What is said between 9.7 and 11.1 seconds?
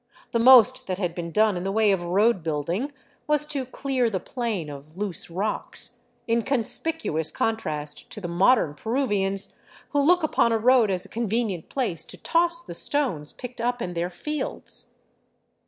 who look upon a road as a